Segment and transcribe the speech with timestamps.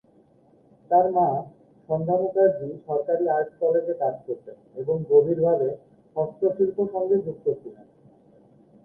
[0.91, 1.27] তার মা,
[1.89, 5.69] সন্ধ্যা মুখার্জী সরকারি আর্ট কলেজে কাজ করতেন এবং গভীর ভাবে
[6.15, 7.75] হস্তশিল্প সঙ্গে যুক্ত ছিল।